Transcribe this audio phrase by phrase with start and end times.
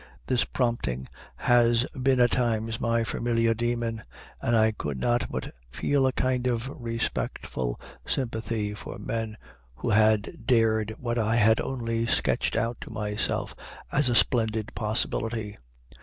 [0.25, 4.01] This prompting has been at times my familiar demon,
[4.41, 9.37] and I could not but feel a kind of respectful sympathy for men
[9.75, 13.53] who had dared what I had only sketched out to myself
[13.91, 15.55] as a splendid possibility.